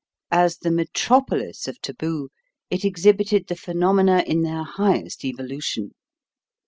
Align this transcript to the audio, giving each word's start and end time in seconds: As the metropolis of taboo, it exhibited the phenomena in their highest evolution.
As 0.31 0.57
the 0.57 0.71
metropolis 0.71 1.67
of 1.67 1.79
taboo, 1.79 2.29
it 2.71 2.83
exhibited 2.83 3.45
the 3.45 3.55
phenomena 3.55 4.23
in 4.25 4.41
their 4.41 4.63
highest 4.63 5.23
evolution. 5.23 5.93